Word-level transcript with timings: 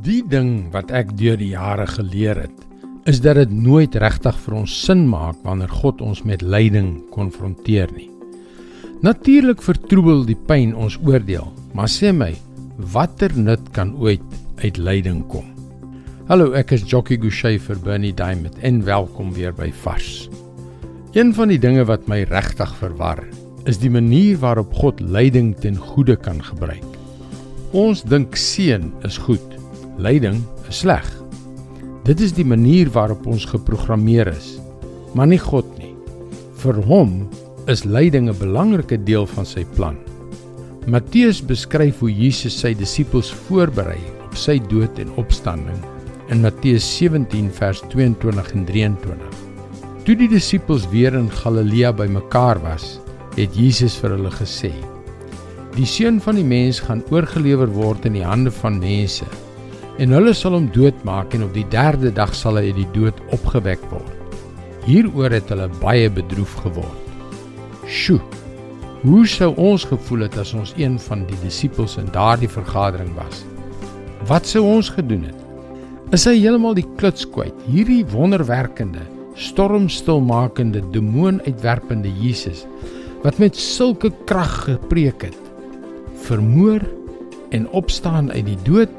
Die 0.00 0.22
ding 0.24 0.70
wat 0.72 0.88
ek 0.96 1.10
deur 1.20 1.36
die 1.36 1.50
jare 1.52 1.84
geleer 1.84 2.38
het, 2.46 2.60
is 3.10 3.18
dat 3.20 3.36
dit 3.36 3.50
nooit 3.52 3.92
regtig 4.00 4.36
vir 4.46 4.54
ons 4.62 4.76
sin 4.86 5.02
maak 5.10 5.36
wanneer 5.44 5.68
God 5.82 6.00
ons 6.00 6.22
met 6.24 6.40
lyding 6.40 7.02
konfronteer 7.12 7.92
nie. 7.92 8.08
Natuurlik 9.04 9.60
vertroebel 9.60 10.24
die 10.24 10.38
pyn 10.48 10.72
ons 10.72 10.96
oordeel, 11.04 11.50
maar 11.76 11.92
sê 11.92 12.14
my, 12.16 12.30
watter 12.94 13.34
nut 13.36 13.68
kan 13.76 13.92
ooit 14.00 14.24
uit 14.64 14.80
lyding 14.80 15.20
kom? 15.28 15.44
Hallo, 16.32 16.54
ek 16.56 16.72
is 16.78 16.88
Jockey 16.88 17.20
Gouchee 17.20 17.60
vir 17.60 17.84
Bernie 17.84 18.16
Diamond 18.16 18.56
en 18.64 18.80
welkom 18.88 19.34
weer 19.36 19.52
by 19.52 19.68
Vars. 19.84 20.30
Een 21.12 21.34
van 21.36 21.52
die 21.52 21.60
dinge 21.60 21.84
wat 21.84 22.08
my 22.08 22.22
regtig 22.32 22.72
verwar, 22.80 23.20
is 23.68 23.82
die 23.84 23.92
manier 23.92 24.40
waarop 24.40 24.72
God 24.80 25.04
lyding 25.04 25.52
ten 25.60 25.76
goeie 25.76 26.16
kan 26.16 26.40
gebruik. 26.40 26.88
Ons 27.76 28.00
dink 28.08 28.38
seën 28.38 28.94
is 29.04 29.20
goed, 29.28 29.59
lyding 30.00 30.40
is 30.68 30.80
sleg. 30.82 31.06
Dit 32.08 32.22
is 32.24 32.32
die 32.32 32.46
manier 32.48 32.88
waarop 32.94 33.26
ons 33.28 33.44
geprogrammeer 33.48 34.30
is, 34.32 34.54
maar 35.14 35.28
nie 35.28 35.40
God 35.40 35.68
nie. 35.78 35.92
Vir 36.62 36.80
hom 36.88 37.28
is 37.68 37.84
lyding 37.84 38.28
'n 38.28 38.38
belangrike 38.38 38.96
deel 39.04 39.26
van 39.26 39.46
sy 39.46 39.64
plan. 39.76 39.96
Matteus 40.86 41.42
beskryf 41.44 42.00
hoe 42.00 42.10
Jesus 42.10 42.56
sy 42.58 42.72
disippels 42.74 43.30
voorberei 43.46 44.00
op 44.24 44.34
sy 44.36 44.58
dood 44.58 44.98
en 44.98 45.12
opstanding 45.16 45.76
in 46.30 46.40
Matteus 46.40 46.84
17 46.96 47.50
vers 47.50 47.82
22 47.92 48.52
en 48.54 48.64
23. 48.64 49.36
Toe 50.04 50.16
die 50.16 50.28
disippels 50.28 50.88
weer 50.88 51.14
in 51.14 51.30
Galilea 51.30 51.92
bymekaar 51.92 52.58
was, 52.62 52.98
het 53.36 53.54
Jesus 53.54 53.96
vir 54.00 54.10
hulle 54.10 54.30
gesê: 54.30 54.72
Die 55.76 55.86
seun 55.86 56.20
van 56.20 56.34
die 56.34 56.44
mens 56.44 56.80
gaan 56.80 57.04
oorgelewer 57.10 57.68
word 57.68 58.06
in 58.06 58.12
die 58.12 58.24
hande 58.24 58.50
van 58.50 58.78
mense 58.78 59.26
en 59.98 60.14
hulle 60.14 60.34
sal 60.36 60.54
hom 60.56 60.68
doodmaak 60.74 61.34
en 61.34 61.46
op 61.48 61.54
die 61.56 61.66
3de 61.72 62.12
dag 62.14 62.34
sal 62.36 62.60
hy 62.60 62.70
uit 62.70 62.78
die 62.78 62.90
dood 62.94 63.18
opgewek 63.34 63.82
word. 63.90 64.36
Hieroor 64.86 65.34
het 65.34 65.50
hulle 65.52 65.68
baie 65.80 66.08
bedroef 66.12 66.54
geword. 66.62 67.08
Sjoe. 67.90 68.20
Hoe 69.00 69.24
sou 69.28 69.54
ons 69.56 69.84
gevoel 69.88 70.26
het 70.26 70.36
as 70.40 70.52
ons 70.54 70.74
een 70.76 70.98
van 71.00 71.24
die 71.28 71.38
disippels 71.40 71.96
in 72.00 72.08
daardie 72.12 72.50
vergadering 72.52 73.12
was? 73.16 73.44
Wat 74.28 74.46
sou 74.46 74.62
ons 74.68 74.90
gedoen 74.92 75.24
het? 75.30 75.38
Is 76.16 76.26
hy 76.28 76.34
heeltemal 76.36 76.74
die 76.76 76.88
kluts 77.00 77.24
kwyt? 77.32 77.56
Hierdie 77.70 78.02
wonderwerkende, 78.12 79.02
stormstilmakende, 79.40 80.82
demoonuitwerpende 80.92 82.10
Jesus 82.20 82.66
wat 83.24 83.38
met 83.40 83.56
sulke 83.56 84.08
krag 84.28 84.52
gepreek 84.64 85.26
het, 85.28 85.40
vermoor 86.24 86.80
en 87.52 87.66
opstaan 87.76 88.30
uit 88.32 88.46
die 88.46 88.60
dood 88.64 88.92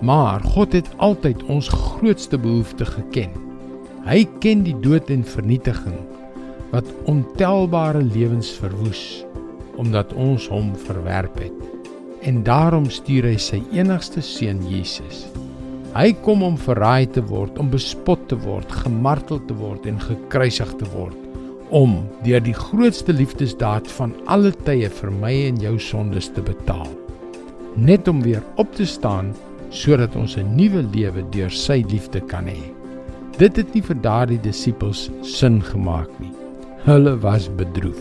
Maar 0.00 0.40
God 0.54 0.72
het 0.72 0.88
altyd 0.96 1.42
ons 1.50 1.68
grootste 1.68 2.38
behoefte 2.38 2.86
geken. 2.86 3.34
Hy 4.06 4.22
ken 4.42 4.62
die 4.66 4.76
dood 4.80 5.10
en 5.10 5.24
vernietiging 5.26 5.96
wat 6.70 6.88
ontelbare 7.08 8.02
lewens 8.04 8.50
verwoes 8.60 9.24
omdat 9.78 10.10
ons 10.18 10.48
hom 10.50 10.72
verwerp 10.88 11.36
het. 11.38 11.54
En 12.26 12.42
daarom 12.42 12.88
stuur 12.90 13.28
hy 13.30 13.36
sy 13.38 13.60
enigste 13.70 14.22
seun 14.26 14.58
Jesus. 14.66 15.28
Hy 15.94 16.10
kom 16.26 16.42
om 16.42 16.58
verraai 16.58 17.06
te 17.14 17.22
word, 17.30 17.58
om 17.62 17.70
bespot 17.70 18.26
te 18.28 18.36
word, 18.42 18.72
gemartel 18.82 19.38
te 19.46 19.54
word 19.54 19.86
en 19.86 20.02
gekruisig 20.02 20.74
te 20.82 20.90
word 20.96 21.28
om 21.74 21.98
deur 22.24 22.40
die 22.40 22.56
grootste 22.56 23.12
liefdesdaad 23.12 23.88
van 23.98 24.14
alle 24.32 24.54
tye 24.64 24.88
vir 25.00 25.10
my 25.12 25.32
en 25.48 25.58
jou 25.60 25.74
sondes 25.82 26.30
te 26.32 26.44
betaal. 26.44 26.88
Net 27.76 28.08
om 28.08 28.22
weer 28.24 28.42
op 28.56 28.72
te 28.74 28.86
staan 28.88 29.34
sodat 29.70 30.16
ons 30.16 30.36
'n 30.36 30.56
nuwe 30.56 30.82
lewe 30.94 31.22
deur 31.30 31.50
sy 31.50 31.84
liefde 31.90 32.20
kan 32.20 32.46
hê. 32.46 32.72
Dit 33.38 33.56
het 33.56 33.74
nie 33.74 33.82
vir 33.82 33.96
daardie 34.02 34.40
disippels 34.40 35.10
sin 35.22 35.62
gemaak 35.62 36.10
nie. 36.20 36.32
Hulle 36.86 37.16
was 37.20 37.48
bedroef. 37.48 38.00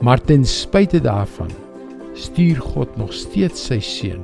Maar 0.00 0.20
ten 0.20 0.44
spyte 0.44 1.00
daarvan 1.00 1.50
stuur 2.14 2.60
God 2.60 2.96
nog 2.96 3.12
steeds 3.12 3.66
sy 3.66 3.80
seun 3.80 4.22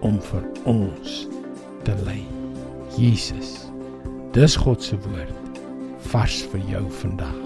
om 0.00 0.20
vir 0.20 0.44
ons 0.64 1.26
te 1.84 1.94
lei. 2.06 2.24
Jesus. 2.96 3.70
Dis 4.32 4.56
God 4.56 4.82
se 4.82 4.96
woord 4.96 5.60
vars 6.10 6.42
vir 6.52 6.60
jou 6.70 6.84
vandag. 7.02 7.36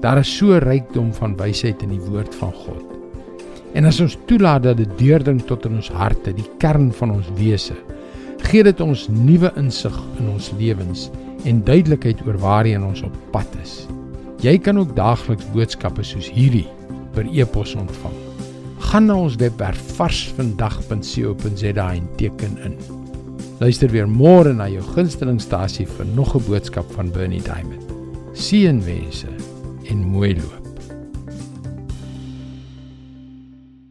Daar 0.00 0.18
is 0.18 0.36
so 0.38 0.58
rykdom 0.58 1.12
van 1.14 1.36
wysheid 1.36 1.82
in 1.82 1.94
die 1.94 2.02
woord 2.10 2.34
van 2.34 2.52
God. 2.52 2.93
En 3.74 3.84
as 3.84 4.00
ons 4.00 4.16
toelaat 4.28 4.62
dat 4.62 4.78
dit 4.78 4.98
deurdring 4.98 5.42
tot 5.48 5.66
in 5.66 5.80
ons 5.80 5.90
harte, 5.90 6.32
die 6.34 6.46
kern 6.62 6.92
van 6.94 7.10
ons 7.16 7.30
wese, 7.38 7.74
gee 8.46 8.62
dit 8.66 8.80
ons 8.84 9.08
nuwe 9.10 9.50
insig 9.58 9.96
in 10.20 10.28
ons 10.30 10.52
lewens 10.60 11.08
en 11.44 11.62
duidelikheid 11.66 12.22
oor 12.26 12.38
waarheen 12.42 12.84
ons 12.86 13.02
op 13.06 13.14
pad 13.34 13.50
is. 13.62 13.84
Jy 14.44 14.58
kan 14.62 14.78
ook 14.78 14.94
daagliks 14.96 15.48
boodskappe 15.54 16.04
soos 16.06 16.28
hierdie 16.30 16.68
per 17.14 17.26
e-pos 17.32 17.74
ontvang. 17.78 18.16
Gaan 18.90 19.08
na 19.08 19.16
ons 19.18 19.38
webwerf 19.40 19.80
varsvandag.co.za 19.98 21.86
en 21.94 22.08
teken 22.20 22.58
in. 22.66 22.76
Luister 23.62 23.88
weer 23.90 24.08
môre 24.10 24.52
na 24.54 24.68
jou 24.68 24.82
gunstelingstasie 24.94 25.86
vir 25.86 26.06
nog 26.14 26.34
'n 26.36 26.44
boodskap 26.46 26.90
van 26.92 27.10
Bernie 27.10 27.42
Diamond. 27.42 27.82
Seënwense 28.34 29.30
en 29.88 29.98
mooi 29.98 30.34
loop. 30.34 30.63